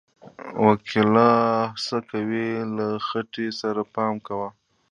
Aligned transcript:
و 0.65 0.67
کلاله 0.89 1.73
څه 1.85 1.97
کوې، 2.09 2.49
له 2.75 2.87
خټې 3.07 3.47
سره 3.61 3.81
پام 3.93 4.13
کوه! 4.27 4.49